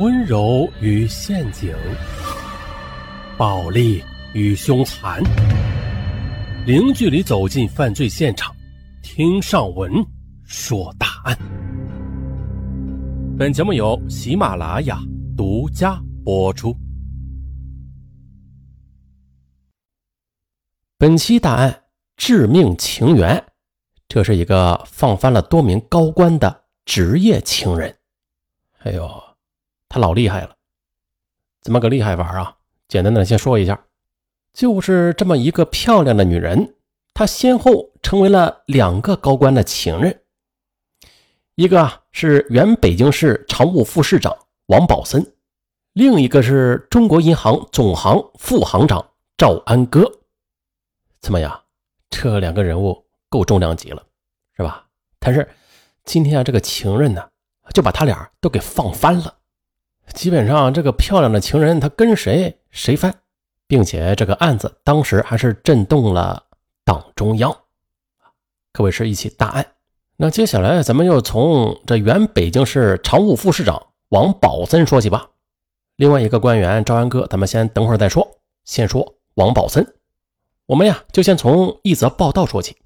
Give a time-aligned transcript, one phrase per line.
[0.00, 1.72] 温柔与陷阱，
[3.38, 4.02] 暴力
[4.32, 5.22] 与凶残，
[6.66, 8.52] 零距离走进犯罪现场，
[9.04, 10.04] 听上文
[10.42, 11.38] 说大案。
[13.38, 14.98] 本节目由喜马拉雅
[15.36, 16.76] 独家播出。
[20.98, 21.82] 本期大案：
[22.16, 23.44] 致命情缘。
[24.08, 27.96] 这是一个放翻了多名高官的职业情人。
[28.80, 29.23] 哎呦，
[29.88, 30.56] 他老厉害了！
[31.60, 32.56] 怎么个厉害法啊？
[32.88, 33.86] 简单的先说一下，
[34.52, 36.74] 就是这么一个漂亮的女人，
[37.14, 40.22] 她先后成为了两个高官的情人。
[41.54, 45.34] 一个是原北京市常务副市长王宝森，
[45.92, 50.10] 另一个是中国银行总行副行长赵安歌。
[51.20, 51.62] 怎么样？
[52.10, 53.04] 这两个人物？
[53.30, 54.04] 够重量级了，
[54.56, 54.86] 是吧？
[55.18, 55.48] 但是
[56.04, 57.28] 今天啊，这个情人呢，
[57.72, 59.38] 就把他俩都给放翻了。
[60.12, 63.14] 基本上，这个漂亮的情人他跟谁谁翻，
[63.66, 66.44] 并且这个案子当时还是震动了
[66.84, 67.56] 党中央，
[68.72, 69.66] 可谓是一起大案。
[70.16, 75.30] 那接下来咱们又从这原北京市常务副市长王宝森说起吧。
[75.96, 79.94] 另外一个官员赵安哥，咱们先等会儿再说，先说王宝森。
[80.66, 82.76] 我们呀，就先从一则报道说起。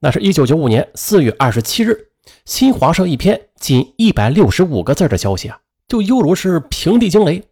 [0.00, 2.10] 那是一九九五年四月二十七日，
[2.44, 7.42] 新华社一篇仅一百六十五个字的消息啊，就犹如是平地惊雷。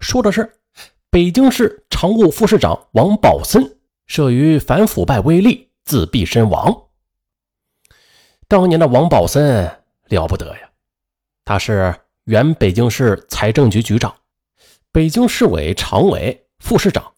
[0.00, 0.52] 说的是
[1.10, 3.76] 北京市常务副市长王宝森
[4.08, 6.88] 慑于反腐败威力，自毙身亡。
[8.48, 9.70] 当年的王宝森
[10.08, 10.70] 了不得呀，
[11.44, 14.14] 他是原北京市财政局局长、
[14.90, 17.12] 北京市委常委、副市长，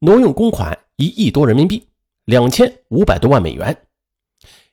[0.00, 1.86] 挪用公款一亿多人民币。
[2.24, 3.86] 两千五百多万美元。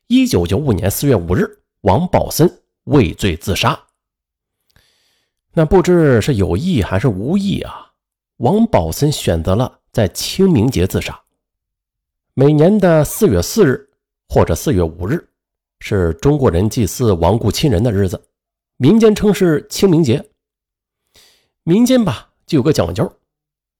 [0.07, 2.51] 一九九五年四月五日，王宝森
[2.85, 3.79] 畏罪自杀。
[5.55, 7.91] 那不知是有意还是无意啊？
[8.37, 11.21] 王宝森选择了在清明节自杀。
[12.33, 13.87] 每年的四月四日
[14.27, 15.29] 或者四月五日，
[15.79, 18.19] 是中国人祭祀亡故亲人的日子，
[18.77, 20.27] 民间称是清明节。
[21.63, 23.13] 民间吧就有个讲究，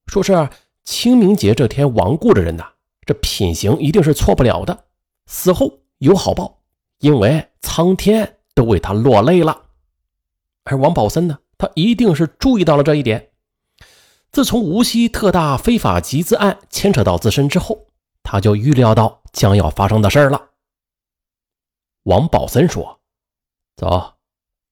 [0.06, 0.47] 说是
[0.83, 2.69] 清明节这天亡故的人呐。
[3.06, 4.85] 这品行一定是错不了的，
[5.25, 6.62] 死后有好报，
[7.00, 9.63] 因为苍天都为他落泪了。
[10.66, 13.29] 而王宝森呢，他一定是注意到了这一点。
[14.34, 17.88] 自从无锡特大非法集资案牵扯到自身之后，
[18.22, 20.50] 他就预料到将要发生的事儿了。
[22.03, 23.00] 王宝森说
[23.78, 24.16] ：“走，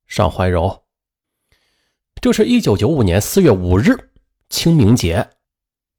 [0.05, 0.83] 上怀柔。”
[2.19, 3.95] 这是一九九五年四月五日，
[4.49, 5.29] 清明节，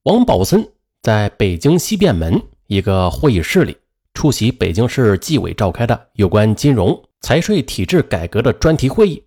[0.02, 0.74] 王宝森。
[1.00, 3.78] 在北京西便门一个会议室里，
[4.12, 9.24] 出席北京市纪委召开的有关金融财税体制改革的专题会议。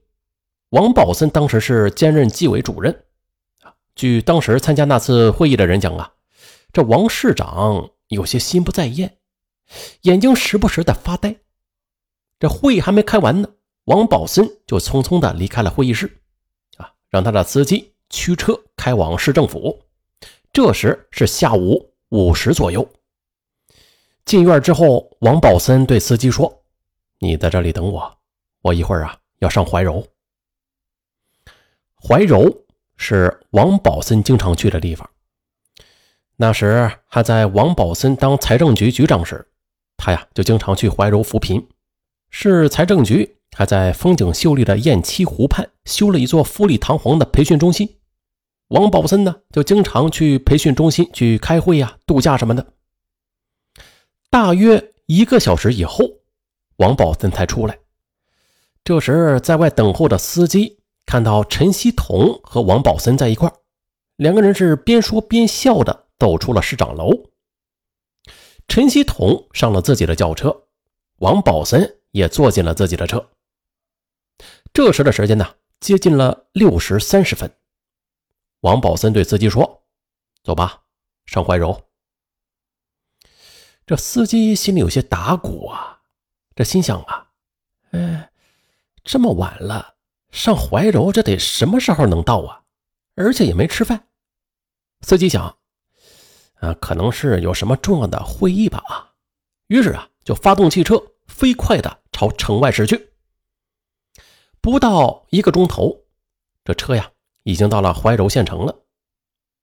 [0.69, 3.03] 王宝森当时是兼任纪委主任。
[3.95, 6.13] 据当时参加那次会议的人讲啊，
[6.73, 9.17] 这王市长有些心不在焉，
[10.01, 11.35] 眼睛时不时的发呆。
[12.39, 13.49] 这会议还没开完呢，
[13.85, 16.19] 王宝森就匆匆的离开了会议室，
[16.77, 19.81] 啊，让他的司机驱车开往市政府。
[20.51, 22.85] 这时是下午五时左右。
[24.25, 26.63] 进院之后，王宝森对司机说
[27.19, 28.17] ：“你在这里等我，
[28.61, 30.05] 我一会儿啊要上怀柔。
[32.07, 32.65] 怀柔
[32.97, 35.09] 是王宝森经常去的地方。
[36.35, 39.47] 那时还在王宝森当财政局局长时，
[39.97, 41.67] 他呀就经常去怀柔扶贫。
[42.29, 47.97] 市财政局还在风景秀丽的雁栖湖畔修了一座富丽堂皇的培训中心。”
[48.69, 52.67] 王宝森呢，就经常去培训中心去开会呀、度假什么的。
[54.29, 56.05] 大约一个小时以后，
[56.77, 57.79] 王宝森才出来。
[58.83, 63.51] 这时，在外等候的司机看到陈锡同和王宝森在一块
[64.15, 67.29] 两个人是边说边笑的走出了市长楼。
[68.67, 70.67] 陈锡同上了自己的轿车，
[71.17, 73.29] 王宝森也坐进了自己的车。
[74.73, 77.55] 这时的时间呢，接近了六时三十分。
[78.61, 79.83] 王宝森对司机说
[80.43, 80.81] ：“走吧，
[81.25, 81.83] 上怀柔。”
[83.85, 86.01] 这司机心里有些打鼓啊，
[86.55, 87.31] 这心想啊，
[87.91, 88.31] 哎，
[89.03, 89.94] 这么晚了，
[90.35, 92.61] 上怀柔这得什么时候能到啊？
[93.15, 94.07] 而且也没吃饭。
[95.01, 95.57] 司机想，
[96.55, 99.13] 啊，可能是有什么重要的会议吧啊。
[99.67, 103.13] 于是啊，就发动汽车，飞快的朝城外驶去。
[104.59, 106.03] 不到一个钟头，
[106.63, 107.09] 这车呀。
[107.47, 108.75] 已经到了怀柔县城了，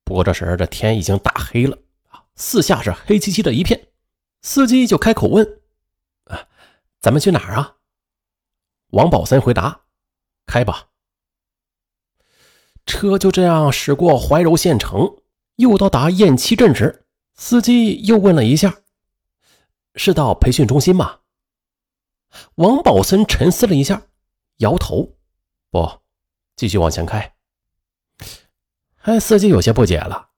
[0.04, 1.76] 不过这时这天已经大黑了
[2.10, 3.88] 啊，四下是黑漆漆的一片。
[4.42, 5.60] 司机就开口问
[6.30, 6.46] ：“啊，
[7.00, 7.78] 咱们去哪儿啊？”
[8.94, 9.80] 王宝森回答
[10.46, 10.88] ：“开吧。”
[12.84, 15.16] 车就这样驶过怀柔县城，
[15.56, 18.80] 又到达雁栖镇时，司机又问了一下
[19.94, 21.20] ：“是到培训中心吗？”
[22.56, 24.02] 王宝森沉思了一下，
[24.58, 25.16] 摇头
[25.70, 26.00] ：“不，
[26.56, 27.34] 继续往前开。”
[29.02, 30.30] 哎，司机有些不解了。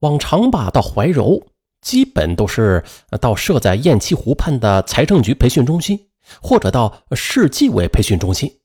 [0.00, 1.48] 往常吧，到怀柔
[1.80, 2.84] 基本都是
[3.20, 6.10] 到设在雁栖湖畔的财政局培训中心，
[6.42, 8.59] 或者到市纪委培训中心。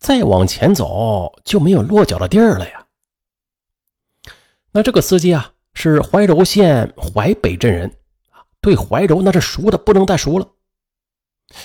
[0.00, 2.86] 再往前走就没有落脚的地儿了呀。
[4.72, 7.98] 那这个司机啊，是怀柔县淮北镇人，
[8.60, 10.48] 对怀柔那是熟的不能再熟了。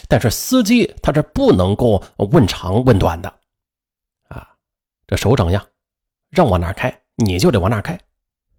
[0.10, 3.30] 但是司机他这不能够问长问短的
[4.28, 4.56] 啊，
[5.08, 5.66] 这首长呀，
[6.30, 7.98] 让往哪开你就得往哪开，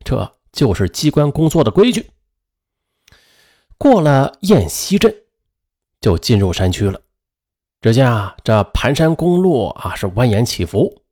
[0.05, 2.11] 这就是机关工作的规矩。
[3.77, 5.15] 过了雁西镇，
[6.01, 7.01] 就进入山区了。
[7.87, 11.03] 只见啊，这盘山公路啊是蜿蜒起伏。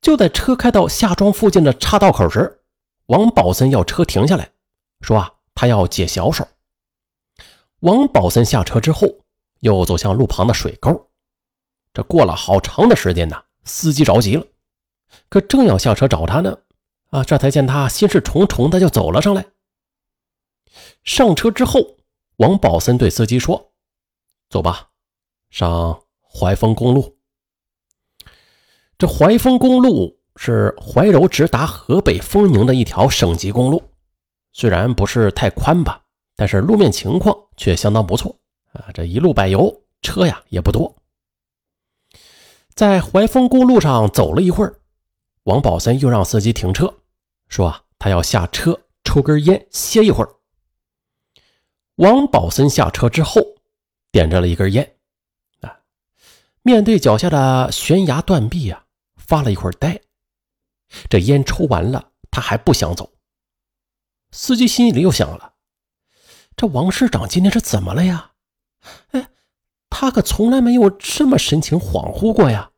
[0.00, 2.62] 就在车开到下庄附近的岔道口时，
[3.06, 4.48] 王宝森要车停下来，
[5.00, 6.46] 说啊，他要解小手。
[7.80, 9.08] 王宝森下车之后，
[9.58, 11.10] 又走向路旁的水沟。
[11.92, 14.46] 这过了好长的时间呢，司机着急了，
[15.28, 16.56] 可正要下车找他呢，
[17.10, 19.44] 啊，这才见他心事重重的就走了上来。
[21.02, 21.96] 上车之后，
[22.36, 23.72] 王宝森对司机说
[24.48, 24.90] ：“走吧。”
[25.56, 27.16] 上怀丰公路，
[28.98, 33.82] 这怀丰公路是怀柔直达河北丰宁的一条省级公路，
[34.52, 36.02] 虽然不是太宽吧，
[36.36, 38.38] 但是路面情况却相当不错
[38.74, 38.92] 啊！
[38.92, 40.94] 这一路柏油，车呀也不多。
[42.74, 44.78] 在怀丰公路上走了一会儿，
[45.44, 46.92] 王宝森又让司机停车，
[47.48, 50.28] 说啊，他要下车抽根烟歇一会儿。
[51.94, 53.40] 王宝森下车之后，
[54.12, 54.92] 点着了一根烟。
[56.66, 60.00] 面对脚下的悬崖断壁啊，发了一会儿呆。
[61.08, 63.12] 这烟抽完了，他还不想走。
[64.32, 65.54] 司机心里又想了：
[66.56, 68.32] 这王市长今天是怎么了呀？
[69.12, 69.28] 哎，
[69.90, 72.72] 他可从来没有这么神情恍惚过呀。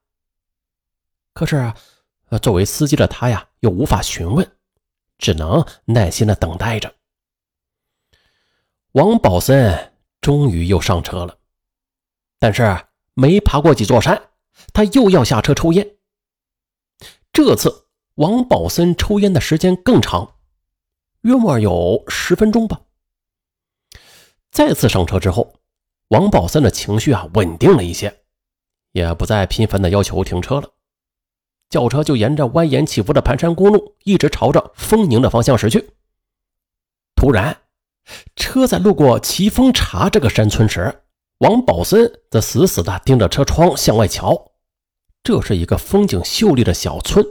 [1.32, 1.72] 可是，
[2.42, 4.52] 作为司机的他呀，又无法询问，
[5.16, 6.94] 只能耐心的等待着。
[8.92, 11.38] 王宝森终于又上车了，
[12.38, 12.84] 但是。
[13.20, 14.28] 没爬过几座山，
[14.72, 15.96] 他又要下车抽烟。
[17.32, 20.36] 这次王宝森抽烟的时间更长，
[21.22, 22.82] 约莫有十分钟吧。
[24.52, 25.54] 再次上车之后，
[26.10, 28.20] 王宝森的情绪啊稳定了一些，
[28.92, 30.70] 也不再频繁的要求停车了。
[31.70, 35.90] 轿车就沿着蜿蜒起伏的盘山公路，一直朝着丰宁的方向驶去。
[37.16, 37.62] 突然，
[38.36, 41.02] 车在路过奇峰茶这个山村时，
[41.38, 44.52] 王宝森则死死地盯着车窗向外瞧，
[45.22, 47.24] 这是一个风景秀丽的小村，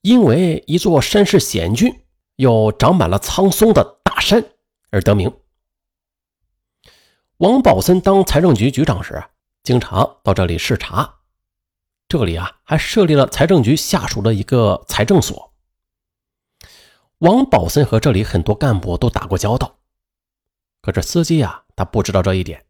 [0.00, 2.02] 因为一座山势险峻
[2.36, 4.44] 又长满了苍松的大山
[4.90, 5.32] 而得名。
[7.36, 9.22] 王宝森当财政局局长时，
[9.62, 11.20] 经常到这里视察，
[12.08, 15.52] 这里啊还设立了财政局下属的一个财政所。
[17.18, 19.78] 王宝森和这里很多干部都打过交道，
[20.82, 22.66] 可是司机呀，他不知道这一点。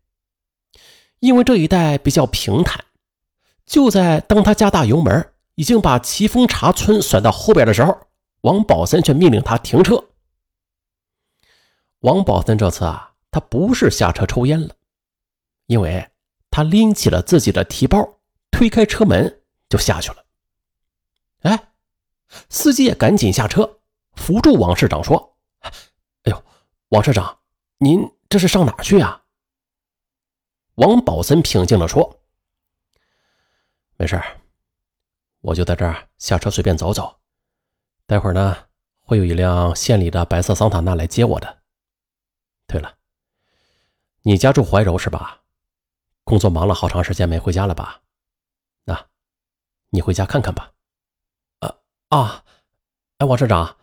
[1.20, 2.84] 因为这一带比较平坦，
[3.64, 8.06] 就在当他加大油门，已经把奇峰茶村甩到后边的时候，
[8.40, 10.08] 王宝森却命令他停车。
[12.00, 14.74] 王宝森这次啊，他不是下车抽烟了，
[15.66, 16.08] 因为
[16.50, 18.18] 他拎起了自己的提包，
[18.50, 20.24] 推开车门就下去了。
[21.42, 21.68] 哎，
[22.48, 23.78] 司机也赶紧下车，
[24.14, 25.70] 扶住王市长说：“哎
[26.32, 26.42] 呦，
[26.88, 27.38] 王市长，
[27.76, 29.19] 您这是上哪去呀？”
[30.80, 32.22] 王宝森平静地说
[33.98, 34.18] ：“没事
[35.42, 37.20] 我就在这儿下车随便走走。
[38.06, 38.56] 待会儿呢，
[39.02, 41.58] 会有一辆县里的白色桑塔纳来接我的。
[42.66, 42.96] 对了，
[44.22, 45.42] 你家住怀柔是吧？
[46.24, 48.00] 工作忙了好长时间没回家了吧？
[48.84, 49.08] 那，
[49.90, 50.72] 你回家看看吧。
[51.58, 51.76] 啊
[52.08, 52.44] 啊，
[53.18, 53.76] 哎，王社长，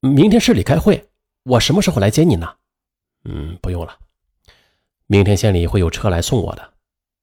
[0.00, 1.12] 明天市里开会，
[1.44, 2.56] 我什么时候来接你呢？
[3.22, 3.96] 嗯，不用了。”
[5.12, 6.74] 明天县里会有车来送我的，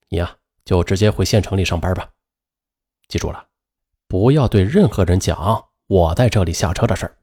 [0.10, 2.10] 你呀就直接回县城里上班吧。
[3.08, 3.48] 记住了，
[4.10, 7.18] 不要对任何人讲我在这里下车的事儿。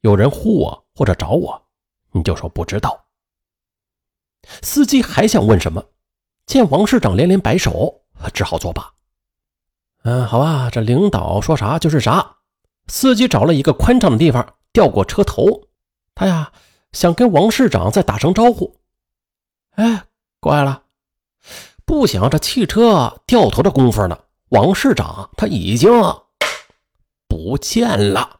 [0.00, 1.62] 有人呼我或者找我，
[2.10, 3.06] 你就说不知道。
[4.62, 5.80] 司机还想问什么，
[6.44, 8.02] 见王市长连连摆手，
[8.34, 8.92] 只好作罢。
[10.02, 12.38] 嗯，好吧，这领导说啥就是啥。
[12.88, 15.68] 司机找了一个宽敞的地方调过车头，
[16.16, 16.52] 他呀
[16.90, 18.79] 想跟王市长再打声招呼。
[19.80, 20.04] 哎，
[20.40, 20.82] 怪了！
[21.86, 24.18] 不想这汽车掉头的功夫呢，
[24.50, 25.90] 王市长他已经
[27.26, 28.39] 不见了。